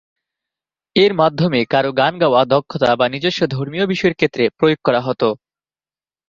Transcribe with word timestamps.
এর 0.95 1.11
মাধ্যমে 1.13 1.59
কারও 1.65 1.91
গান 1.91 2.13
গাওয়া 2.21 2.41
দক্ষতা 2.45 2.89
বা 2.95 3.05
নিজস্ব 3.09 3.41
ধর্মীয় 3.47 3.85
বিষয়ের 3.87 4.15
ক্ষেত্রে 4.15 4.43
প্রয়োগ 4.57 4.79
করা 4.83 5.01
হতো। 5.01 5.27